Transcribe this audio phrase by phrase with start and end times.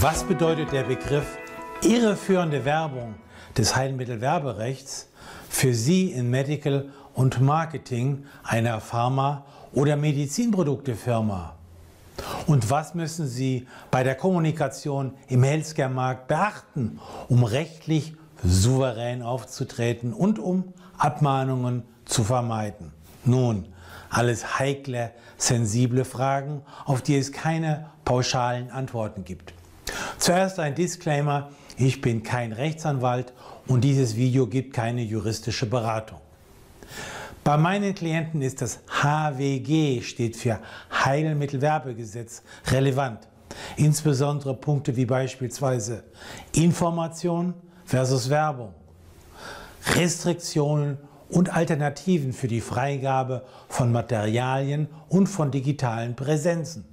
[0.00, 1.26] Was bedeutet der Begriff
[1.82, 3.16] irreführende Werbung
[3.56, 5.08] des Heilmittelwerberechts
[5.48, 11.56] für Sie in Medical und Marketing einer Pharma- oder Medizinproduktefirma?
[12.46, 20.38] Und was müssen Sie bei der Kommunikation im Healthcare-Markt beachten, um rechtlich souverän aufzutreten und
[20.38, 22.92] um Abmahnungen zu vermeiden?
[23.24, 23.66] Nun,
[24.10, 29.57] alles heikle, sensible Fragen, auf die es keine pauschalen Antworten gibt.
[30.18, 33.32] Zuerst ein Disclaimer, ich bin kein Rechtsanwalt
[33.68, 36.18] und dieses Video gibt keine juristische Beratung.
[37.44, 40.58] Bei meinen Klienten ist das HWG, steht für
[40.92, 43.28] Heilmittelwerbegesetz, relevant.
[43.76, 46.02] Insbesondere Punkte wie beispielsweise
[46.52, 47.54] Information
[47.84, 48.74] versus Werbung,
[49.94, 50.98] Restriktionen
[51.30, 56.84] und Alternativen für die Freigabe von Materialien und von digitalen Präsenzen.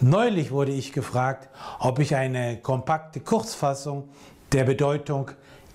[0.00, 4.10] Neulich wurde ich gefragt, ob ich eine kompakte Kurzfassung
[4.52, 5.30] der Bedeutung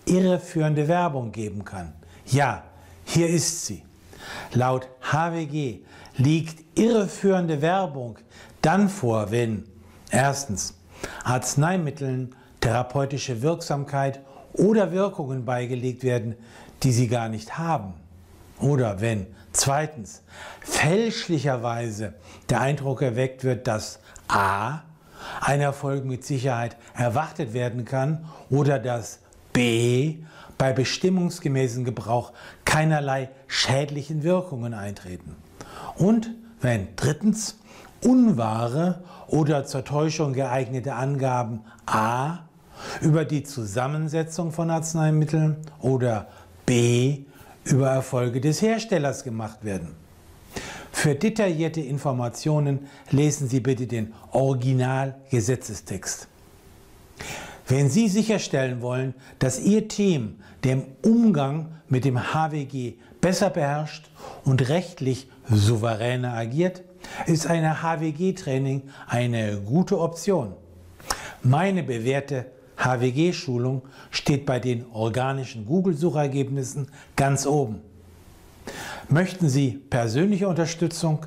[0.05, 1.93] irreführende Werbung geben kann.
[2.27, 2.63] Ja,
[3.03, 3.83] hier ist sie.
[4.53, 5.79] Laut HWG
[6.17, 8.19] liegt irreführende Werbung
[8.61, 9.63] dann vor, wenn
[10.11, 10.77] erstens
[11.23, 14.21] Arzneimitteln therapeutische Wirksamkeit
[14.53, 16.35] oder Wirkungen beigelegt werden,
[16.83, 17.95] die sie gar nicht haben.
[18.61, 20.23] Oder wenn zweitens
[20.61, 22.13] fälschlicherweise
[22.49, 24.81] der Eindruck erweckt wird, dass a.
[25.41, 29.19] ein Erfolg mit Sicherheit erwartet werden kann oder dass
[29.51, 30.17] b.
[30.57, 35.35] bei bestimmungsgemäßen Gebrauch keinerlei schädlichen Wirkungen eintreten.
[35.95, 36.31] Und
[36.61, 37.57] wenn drittens
[38.03, 42.39] unwahre oder zur Täuschung geeignete Angaben a.
[43.01, 46.27] über die Zusammensetzung von Arzneimitteln oder
[46.65, 47.25] b.
[47.63, 49.95] über Erfolge des Herstellers gemacht werden.
[50.91, 56.27] Für detaillierte Informationen lesen Sie bitte den Originalgesetzestext.
[57.67, 64.09] Wenn Sie sicherstellen wollen, dass Ihr Team den Umgang mit dem HWG besser beherrscht
[64.43, 66.83] und rechtlich souveräner agiert,
[67.25, 70.53] ist ein HWG-Training eine gute Option.
[71.43, 72.45] Meine bewährte
[72.83, 77.79] HWG-Schulung steht bei den organischen Google-Suchergebnissen ganz oben.
[79.09, 81.25] Möchten Sie persönliche Unterstützung?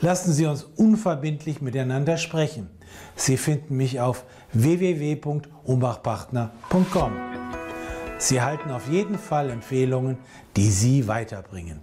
[0.00, 2.70] Lassen Sie uns unverbindlich miteinander sprechen.
[3.14, 7.12] Sie finden mich auf www.umbachpartner.com.
[8.18, 10.16] Sie halten auf jeden Fall Empfehlungen,
[10.56, 11.80] die Sie weiterbringen.